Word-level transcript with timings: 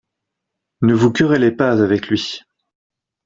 Ne 0.81 0.93
vous 0.95 1.11
querellez 1.13 1.51
pas 1.51 1.79
avec 1.83 2.07
lui. 2.07 2.41